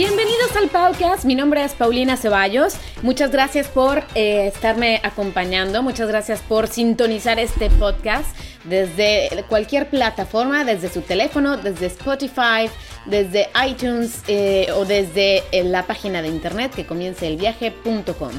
[0.00, 2.76] Bienvenidos al podcast, mi nombre es Paulina Ceballos.
[3.02, 10.64] Muchas gracias por eh, estarme acompañando, muchas gracias por sintonizar este podcast desde cualquier plataforma,
[10.64, 12.70] desde su teléfono, desde Spotify,
[13.04, 18.32] desde iTunes eh, o desde eh, la página de internet que comience el viaje.com.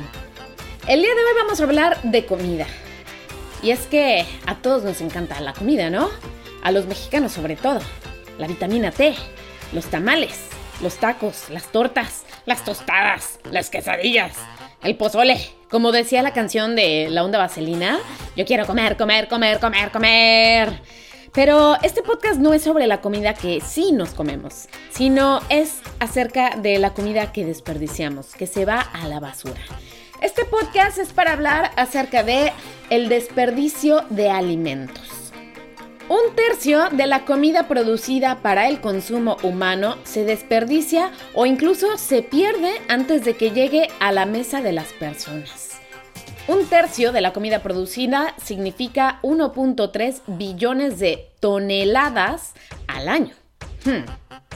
[0.88, 2.66] El día de hoy vamos a hablar de comida.
[3.62, 6.10] Y es que a todos nos encanta la comida, ¿no?
[6.64, 7.82] A los mexicanos sobre todo.
[8.40, 9.14] La vitamina T,
[9.74, 10.40] los tamales,
[10.82, 14.34] los tacos, las tortas, las tostadas, las quesadillas,
[14.84, 15.40] el pozole.
[15.70, 18.00] Como decía la canción de La Onda Vaselina,
[18.36, 20.82] yo quiero comer, comer, comer, comer, comer.
[21.34, 26.58] Pero este podcast no es sobre la comida que sí nos comemos, sino es acerca
[26.58, 29.62] de la comida que desperdiciamos, que se va a la basura.
[30.22, 32.52] Este podcast es para hablar acerca de
[32.90, 35.11] el desperdicio de alimentos.
[36.12, 42.22] Un tercio de la comida producida para el consumo humano se desperdicia o incluso se
[42.22, 45.80] pierde antes de que llegue a la mesa de las personas.
[46.50, 52.56] Un tercio de la comida producida significa 1.3 billones de toneladas
[52.88, 53.34] al año.
[53.86, 54.04] Hmm.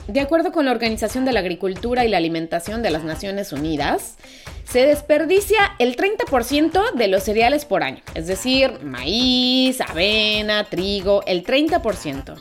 [0.09, 4.17] De acuerdo con la Organización de la Agricultura y la Alimentación de las Naciones Unidas,
[4.65, 11.43] se desperdicia el 30% de los cereales por año, es decir, maíz, avena, trigo, el
[11.45, 12.35] 30%.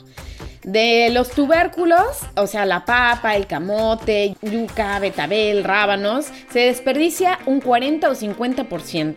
[0.65, 7.61] De los tubérculos, o sea, la papa, el camote, yuca, betabel, rábanos, se desperdicia un
[7.61, 9.17] 40 o 50%.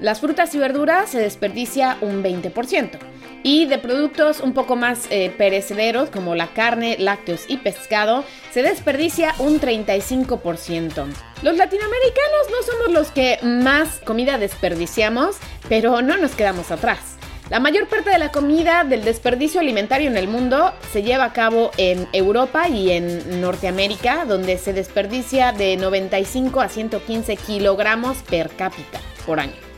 [0.00, 2.98] Las frutas y verduras se desperdicia un 20%.
[3.42, 8.62] Y de productos un poco más eh, perecederos como la carne, lácteos y pescado, se
[8.62, 11.06] desperdicia un 35%.
[11.42, 15.36] Los latinoamericanos no somos los que más comida desperdiciamos,
[15.68, 17.16] pero no nos quedamos atrás.
[17.50, 21.32] La mayor parte de la comida del desperdicio alimentario en el mundo se lleva a
[21.32, 28.48] cabo en Europa y en Norteamérica, donde se desperdicia de 95 a 115 kilogramos per
[28.50, 29.71] cápita por año.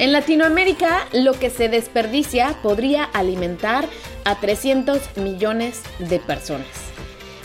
[0.00, 3.86] En Latinoamérica, lo que se desperdicia podría alimentar
[4.24, 6.66] a 300 millones de personas.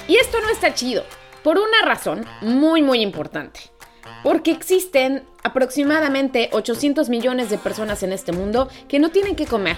[0.07, 1.03] Y esto no está chido,
[1.43, 3.59] por una razón muy muy importante.
[4.23, 9.75] Porque existen aproximadamente 800 millones de personas en este mundo que no tienen que comer,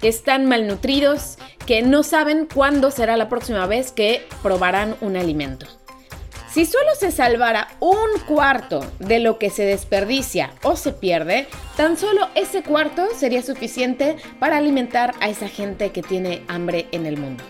[0.00, 5.66] que están malnutridos, que no saben cuándo será la próxima vez que probarán un alimento.
[6.52, 11.46] Si solo se salvara un cuarto de lo que se desperdicia o se pierde,
[11.78, 17.06] tan solo ese cuarto sería suficiente para alimentar a esa gente que tiene hambre en
[17.06, 17.42] el mundo.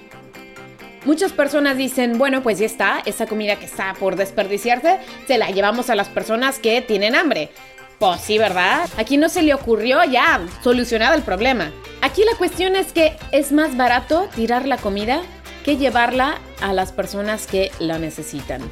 [1.04, 5.50] Muchas personas dicen, bueno, pues ya está, esa comida que está por desperdiciarse, se la
[5.50, 7.50] llevamos a las personas que tienen hambre.
[7.98, 8.88] Pues sí, ¿verdad?
[8.98, 11.72] Aquí no se le ocurrió ya, solucionado el problema.
[12.02, 15.22] Aquí la cuestión es que es más barato tirar la comida
[15.64, 18.62] que llevarla a las personas que la necesitan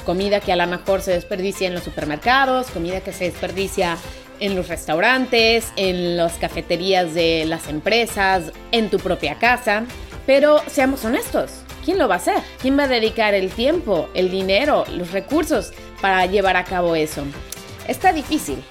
[0.00, 3.96] comida que a lo mejor se desperdicia en los supermercados, comida que se desperdicia
[4.40, 9.84] en los restaurantes, en las cafeterías de las empresas, en tu propia casa.
[10.26, 11.50] Pero seamos honestos,
[11.84, 12.42] ¿quién lo va a hacer?
[12.60, 17.22] ¿Quién va a dedicar el tiempo, el dinero, los recursos para llevar a cabo eso?
[17.86, 18.62] Está difícil.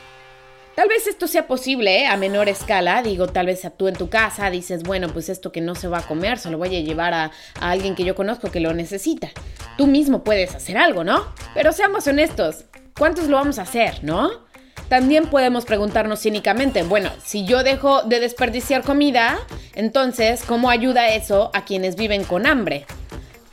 [0.79, 2.07] Tal vez esto sea posible ¿eh?
[2.07, 5.59] a menor escala, digo, tal vez tú en tu casa dices, bueno, pues esto que
[5.59, 8.15] no se va a comer, se lo voy a llevar a, a alguien que yo
[8.15, 9.27] conozco que lo necesita.
[9.77, 11.33] Tú mismo puedes hacer algo, ¿no?
[11.53, 12.63] Pero seamos honestos,
[12.97, 14.31] ¿cuántos lo vamos a hacer, no?
[14.87, 19.37] También podemos preguntarnos cínicamente, bueno, si yo dejo de desperdiciar comida,
[19.75, 22.85] entonces, ¿cómo ayuda eso a quienes viven con hambre?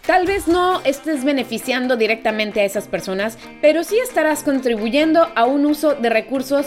[0.06, 5.67] Tal vez no estés beneficiando directamente a esas personas, pero sí estarás contribuyendo a un
[5.67, 6.67] uso de recursos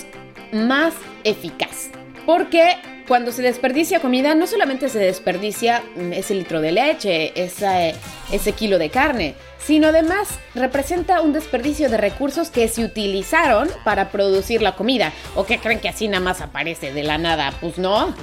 [0.52, 0.94] más
[1.24, 1.90] eficaz.
[2.26, 7.96] Porque cuando se desperdicia comida, no solamente se desperdicia mm, ese litro de leche, ese,
[8.32, 14.12] ese kilo de carne, sino además representa un desperdicio de recursos que se utilizaron para
[14.12, 15.12] producir la comida.
[15.36, 17.52] ¿O que creen que así nada más aparece de la nada?
[17.60, 18.14] Pues no.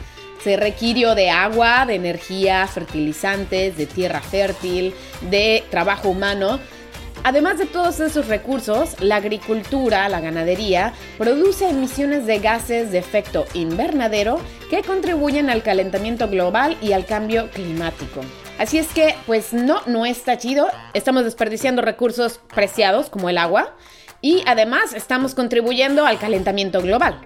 [0.45, 6.61] Se requirió de agua, de energía, fertilizantes, de tierra fértil, de trabajo humano
[7.27, 13.47] Además de todos esos recursos, la agricultura, la ganadería, produce emisiones de gases de efecto
[13.53, 14.39] invernadero
[14.71, 18.21] que contribuyen al calentamiento global y al cambio climático.
[18.61, 20.69] Así es que, pues no, no está chido.
[20.95, 23.75] Estamos desperdiciando recursos preciados como el agua
[24.21, 27.19] y además estamos contribuyendo al calentamiento global.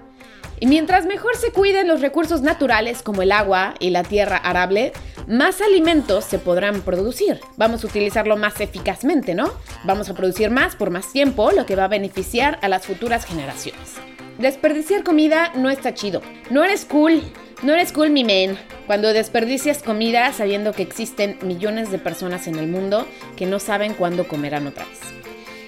[0.61, 4.93] Y mientras mejor se cuiden los recursos naturales como el agua y la tierra arable,
[5.27, 7.41] más alimentos se podrán producir.
[7.57, 9.51] Vamos a utilizarlo más eficazmente, ¿no?
[9.85, 13.25] Vamos a producir más por más tiempo, lo que va a beneficiar a las futuras
[13.25, 13.95] generaciones.
[14.39, 16.21] Desperdiciar comida no está chido.
[16.51, 17.23] No eres cool.
[17.63, 18.59] No eres cool, mi men.
[18.87, 23.95] Cuando desperdicias comida sabiendo que existen millones de personas en el mundo que no saben
[23.95, 25.00] cuándo comerán otra vez.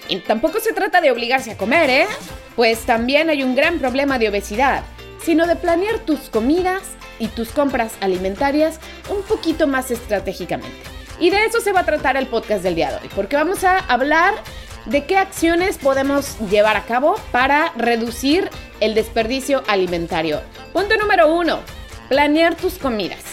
[0.09, 2.07] Y tampoco se trata de obligarse a comer, ¿eh?
[2.55, 4.83] Pues también hay un gran problema de obesidad,
[5.23, 6.81] sino de planear tus comidas
[7.19, 8.79] y tus compras alimentarias
[9.09, 10.77] un poquito más estratégicamente.
[11.19, 13.63] Y de eso se va a tratar el podcast del día de hoy, porque vamos
[13.63, 14.33] a hablar
[14.85, 18.49] de qué acciones podemos llevar a cabo para reducir
[18.81, 20.41] el desperdicio alimentario.
[20.73, 21.59] Punto número uno,
[22.09, 23.32] planear tus comidas.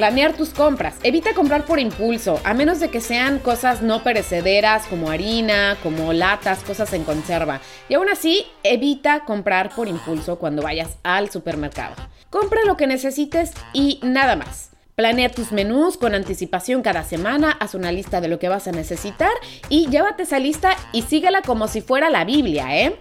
[0.00, 0.94] Planear tus compras.
[1.02, 6.14] Evita comprar por impulso, a menos de que sean cosas no perecederas como harina, como
[6.14, 7.60] latas, cosas en conserva.
[7.86, 11.96] Y aún así, evita comprar por impulso cuando vayas al supermercado.
[12.30, 14.70] Compra lo que necesites y nada más.
[14.94, 18.72] Planea tus menús con anticipación cada semana, haz una lista de lo que vas a
[18.72, 19.32] necesitar
[19.68, 22.98] y llévate esa lista y síguela como si fuera la Biblia, ¿eh?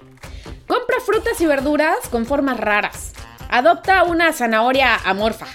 [0.68, 3.13] Compra frutas y verduras con formas raras.
[3.50, 5.48] Adopta una zanahoria amorfa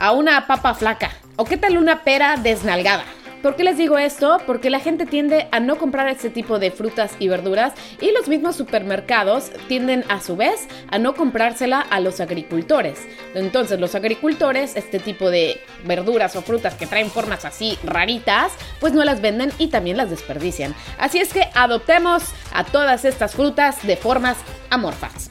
[0.00, 1.12] a una papa flaca?
[1.36, 3.04] ¿O qué tal una pera desnalgada?
[3.42, 4.38] ¿Por qué les digo esto?
[4.46, 8.28] Porque la gente tiende a no comprar este tipo de frutas y verduras y los
[8.28, 12.98] mismos supermercados tienden a su vez a no comprársela a los agricultores.
[13.34, 18.92] Entonces los agricultores, este tipo de verduras o frutas que traen formas así raritas, pues
[18.92, 20.74] no las venden y también las desperdician.
[20.98, 24.36] Así es que adoptemos a todas estas frutas de formas
[24.68, 25.30] amorfas.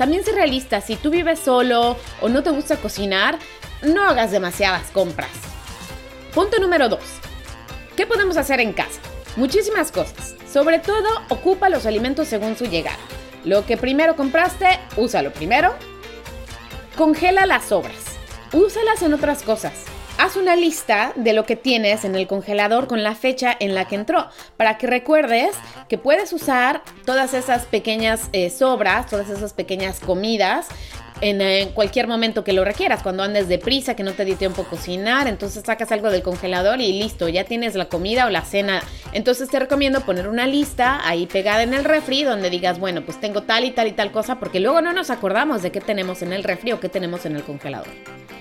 [0.00, 3.38] También sé realista, si tú vives solo o no te gusta cocinar,
[3.82, 5.28] no hagas demasiadas compras.
[6.34, 6.98] Punto número 2.
[7.98, 8.98] ¿Qué podemos hacer en casa?
[9.36, 10.36] Muchísimas cosas.
[10.50, 12.96] Sobre todo, ocupa los alimentos según su llegada.
[13.44, 15.74] Lo que primero compraste, úsalo primero.
[16.96, 18.16] Congela las sobras.
[18.54, 19.84] Úsalas en otras cosas.
[20.22, 23.86] Haz una lista de lo que tienes en el congelador con la fecha en la
[23.86, 24.28] que entró,
[24.58, 25.56] para que recuerdes
[25.88, 30.66] que puedes usar todas esas pequeñas eh, sobras, todas esas pequeñas comidas
[31.20, 34.64] en, cualquier momento que lo requieras, cuando andes deprisa, que no te di tiempo a
[34.68, 38.82] cocinar, entonces sacas algo del congelador y listo, ya tienes la comida o la cena.
[39.12, 43.20] Entonces te recomiendo poner una lista ahí pegada en el refri donde digas, bueno, pues
[43.20, 46.22] tengo tal y tal y tal cosa, porque luego no nos acordamos de qué tenemos
[46.22, 47.88] en el refri o qué tenemos en el congelador.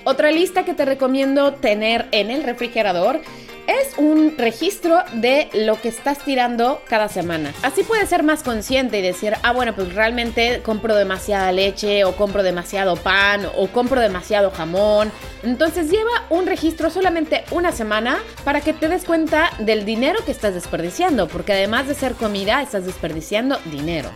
[0.06, 3.22] Otra lista que te recomiendo tener en el refrigerador
[3.70, 7.54] es un registro de lo que estás tirando cada semana.
[7.62, 12.16] Así puedes ser más consciente y decir, ah, bueno, pues realmente compro demasiada leche o
[12.16, 15.12] compro demasiado pan o compro demasiado jamón.
[15.44, 20.32] Entonces lleva un registro solamente una semana para que te des cuenta del dinero que
[20.32, 24.10] estás desperdiciando, porque además de ser comida, estás desperdiciando dinero.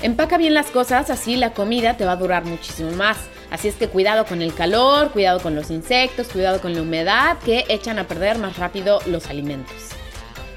[0.00, 3.16] Empaca bien las cosas, así la comida te va a durar muchísimo más.
[3.50, 7.38] Así es que cuidado con el calor, cuidado con los insectos, cuidado con la humedad
[7.38, 9.74] que echan a perder más rápido los alimentos.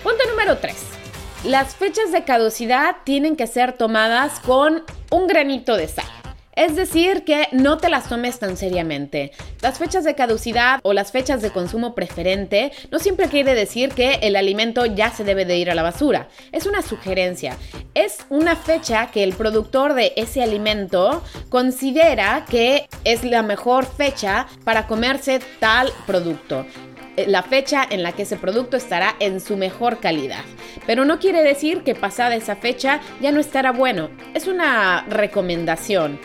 [0.04, 0.76] Punto número 3.
[1.46, 6.11] Las fechas de caducidad tienen que ser tomadas con un granito de sal.
[6.56, 9.32] Es decir, que no te las tomes tan seriamente.
[9.62, 14.20] Las fechas de caducidad o las fechas de consumo preferente no siempre quiere decir que
[14.22, 16.28] el alimento ya se debe de ir a la basura.
[16.52, 17.58] Es una sugerencia.
[17.94, 24.48] Es una fecha que el productor de ese alimento considera que es la mejor fecha
[24.64, 26.66] para comerse tal producto
[27.18, 30.44] eh, la fecha en la que ese producto estará en su mejor calidad.
[30.88, 34.10] Pero no quiere decir que pasada esa fecha ya no estará bueno.
[34.34, 36.20] Es una recomendación.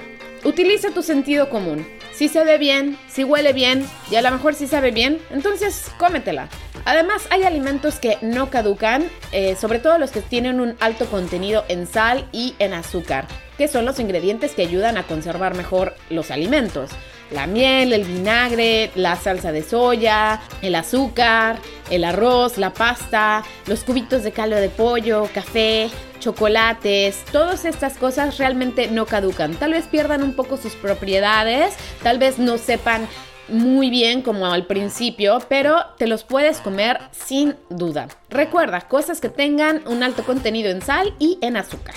[0.47, 1.85] Utiliza tu sentido común.
[2.15, 5.91] Si se ve bien, si huele bien y a lo mejor si sabe bien, entonces
[5.99, 6.49] cómetela.
[6.85, 11.65] Además hay alimentos que no caducan, eh, sobre todo los que tienen un alto contenido
[11.67, 13.27] en sal y en azúcar,
[13.59, 16.93] que son los ingredientes que ayudan a conservar mejor los alimentos
[17.31, 21.59] la miel, el vinagre, la salsa de soya, el azúcar,
[21.91, 28.39] el arroz, la pasta, los cubitos de caldo de pollo, café, chocolates, todas estas cosas
[28.39, 29.55] realmente no caducan.
[29.55, 33.07] Tal vez pierdan un poco sus propiedades, tal vez no sepan
[33.49, 38.09] muy bien como al principio, pero te los puedes comer sin duda.
[38.29, 41.95] Recuerda, cosas que tengan un alto contenido en sal y en azúcar.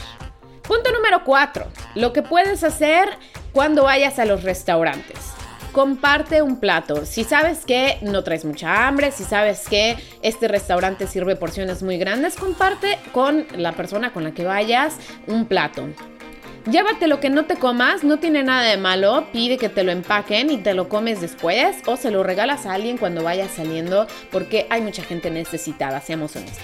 [0.67, 1.65] Punto número 4.
[1.95, 3.09] Lo que puedes hacer
[3.53, 5.38] cuando vayas a los restaurantes.
[5.79, 7.05] Comparte un plato.
[7.05, 11.97] Si sabes que no traes mucha hambre, si sabes que este restaurante sirve porciones muy
[11.97, 15.87] grandes, comparte con la persona con la que vayas un plato.
[16.69, 19.93] Llévate lo que no te comas, no tiene nada de malo, pide que te lo
[19.93, 24.05] empaquen y te lo comes después o se lo regalas a alguien cuando vayas saliendo
[24.33, 26.59] porque hay mucha gente necesitada, seamos honestos.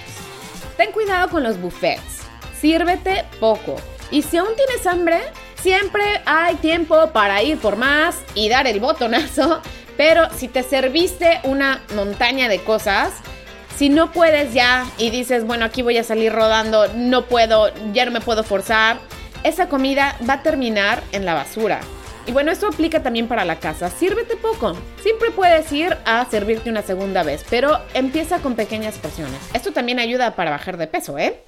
[0.76, 2.20] Ten cuidado con los buffets,
[2.60, 3.78] sírvete poco
[4.12, 5.22] y si aún tienes hambre,
[5.66, 9.62] siempre hay tiempo para ir por más y dar el botonazo,
[9.98, 13.14] pero si te serviste una montaña de cosas,
[13.76, 18.06] si no puedes ya y dices, bueno, aquí voy a salir rodando, no puedo, ya
[18.06, 19.00] no me puedo forzar,
[19.42, 21.80] esa comida va a terminar en la basura.
[22.28, 23.90] Y bueno, esto aplica también para la casa.
[23.90, 24.76] Sírvete poco.
[25.02, 29.40] Siempre puedes ir a servirte una segunda vez, pero empieza con pequeñas porciones.
[29.52, 31.44] Esto también ayuda para bajar de peso, ¿eh?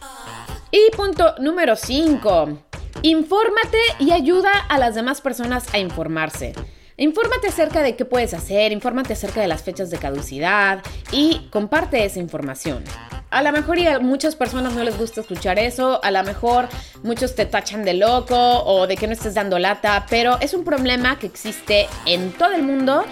[0.72, 2.67] Y punto número 5.
[3.04, 6.54] Infórmate y ayuda a las demás personas a informarse.
[6.98, 12.04] Infórmate acerca de qué puedes hacer, infórmate acerca de las fechas de caducidad y comparte
[12.04, 12.84] esa información.
[13.30, 16.70] A lo mejor a muchas personas no les gusta escuchar eso, a lo mejor
[17.04, 20.64] muchos te tachan de loco o de que no estés dando lata, pero es un
[20.64, 23.06] problema que existe en todo el mundo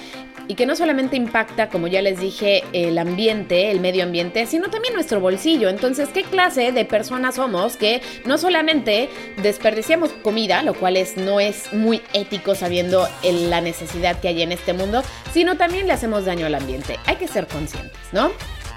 [0.47, 4.69] y que no solamente impacta, como ya les dije, el ambiente, el medio ambiente, sino
[4.69, 5.69] también nuestro bolsillo.
[5.69, 9.09] Entonces, ¿qué clase de personas somos que no solamente
[9.41, 14.51] desperdiciamos comida, lo cual es, no es muy ético sabiendo la necesidad que hay en
[14.51, 16.99] este mundo, sino también le hacemos daño al ambiente?
[17.05, 18.31] Hay que ser conscientes, ¿no?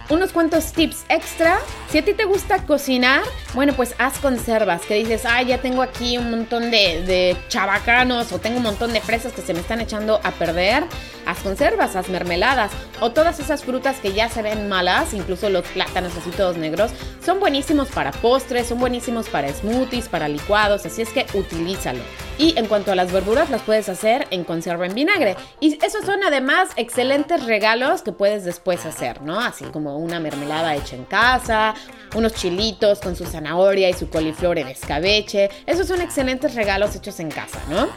[0.08, 1.58] Unos cuantos tips extra.
[1.90, 3.22] Si a ti te gusta cocinar,
[3.54, 4.82] bueno, pues haz conservas.
[4.82, 8.92] Que dices, ay, ya tengo aquí un montón de, de chabacanos o tengo un montón
[8.92, 10.84] de fresas que se me están echando a perder.
[11.26, 15.66] Haz conservas, haz mermeladas o todas esas frutas que ya se ven malas, incluso los
[15.66, 16.90] plátanos así todos negros,
[17.24, 22.00] son buenísimos para postres, son buenísimos para smoothies, para licuados, así es que utilízalo.
[22.38, 25.36] Y en cuanto a las verduras, las puedes hacer en conserva en vinagre.
[25.60, 29.40] Y esos son además excelentes regalos que puedes después hacer, ¿no?
[29.40, 31.74] Así como una mermelada hecha en casa,
[32.14, 35.50] unos chilitos con su zanahoria y su coliflor en escabeche.
[35.66, 37.88] Esos son excelentes regalos hechos en casa, ¿no?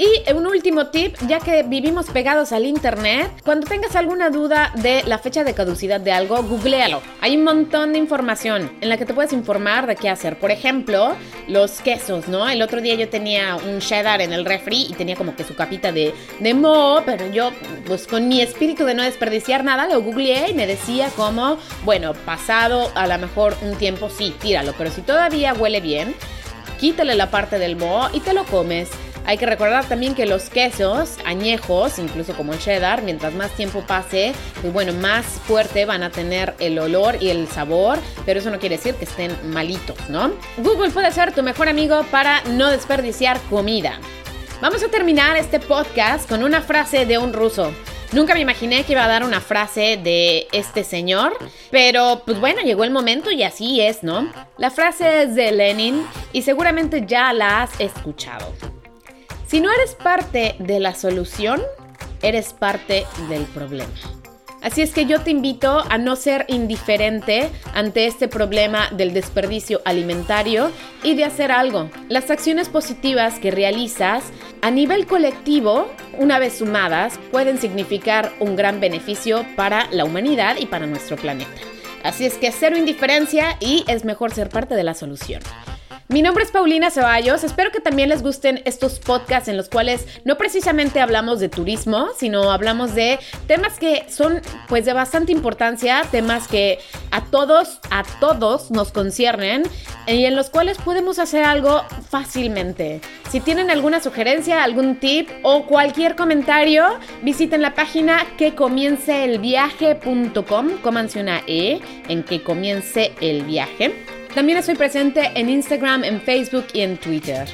[0.00, 5.02] Y un último tip, ya que vivimos pegados al internet, cuando tengas alguna duda de
[5.04, 7.02] la fecha de caducidad de algo, googlealo.
[7.20, 10.38] Hay un montón de información en la que te puedes informar de qué hacer.
[10.38, 11.14] Por ejemplo,
[11.48, 12.48] los quesos, ¿no?
[12.48, 15.54] El otro día yo tenía un cheddar en el refri y tenía como que su
[15.54, 17.50] capita de, de mo, pero yo,
[17.86, 22.14] pues con mi espíritu de no desperdiciar nada, lo googleé y me decía como, bueno,
[22.24, 26.14] pasado a lo mejor un tiempo, sí, tíralo, pero si todavía huele bien,
[26.80, 28.88] quítale la parte del mo y te lo comes.
[29.26, 33.82] Hay que recordar también que los quesos añejos, incluso como el cheddar, mientras más tiempo
[33.86, 38.50] pase, pues bueno, más fuerte van a tener el olor y el sabor, pero eso
[38.50, 40.32] no quiere decir que estén malitos, ¿no?
[40.56, 43.98] Google puede ser tu mejor amigo para no desperdiciar comida.
[44.60, 47.72] Vamos a terminar este podcast con una frase de un ruso.
[48.12, 51.32] Nunca me imaginé que iba a dar una frase de este señor,
[51.70, 54.30] pero pues bueno, llegó el momento y así es, ¿no?
[54.58, 58.52] La frase es de Lenin y seguramente ya la has escuchado.
[59.50, 61.60] Si no eres parte de la solución,
[62.22, 63.90] eres parte del problema.
[64.62, 69.80] Así es que yo te invito a no ser indiferente ante este problema del desperdicio
[69.84, 70.70] alimentario
[71.02, 71.90] y de hacer algo.
[72.08, 74.22] Las acciones positivas que realizas
[74.62, 80.66] a nivel colectivo, una vez sumadas, pueden significar un gran beneficio para la humanidad y
[80.66, 81.50] para nuestro planeta.
[82.04, 85.42] Así es que cero indiferencia y es mejor ser parte de la solución.
[86.10, 87.44] Mi nombre es Paulina Ceballos.
[87.44, 92.08] Espero que también les gusten estos podcasts en los cuales no precisamente hablamos de turismo,
[92.18, 96.80] sino hablamos de temas que son pues de bastante importancia, temas que
[97.12, 99.62] a todos, a todos nos conciernen
[100.08, 103.00] y en los cuales podemos hacer algo fácilmente.
[103.30, 106.86] Si tienen alguna sugerencia, algún tip o cualquier comentario,
[107.22, 114.19] visiten la página que comience el viaje.com, cómanse una E en que comience el viaje.
[114.34, 117.48] También estoy presente en Instagram, en Facebook y en Twitter.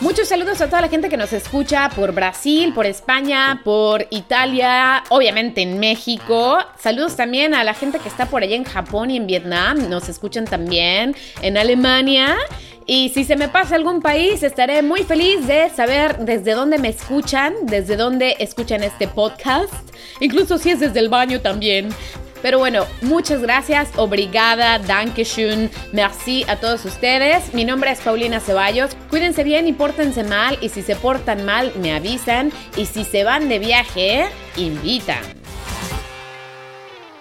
[0.00, 5.04] Muchos saludos a toda la gente que nos escucha por Brasil, por España, por Italia,
[5.08, 6.58] obviamente en México.
[6.78, 9.88] Saludos también a la gente que está por allá en Japón y en Vietnam.
[9.88, 12.36] Nos escuchan también en Alemania.
[12.84, 16.88] Y si se me pasa algún país, estaré muy feliz de saber desde dónde me
[16.88, 19.72] escuchan, desde dónde escuchan este podcast.
[20.20, 21.88] Incluso si es desde el baño también.
[22.42, 27.54] Pero bueno, muchas gracias, obrigada, dankeschön, merci a todos ustedes.
[27.54, 28.96] Mi nombre es Paulina Ceballos.
[29.10, 30.58] Cuídense bien y pórtense mal.
[30.60, 32.52] Y si se portan mal, me avisan.
[32.76, 34.26] Y si se van de viaje,
[34.56, 35.45] invitan.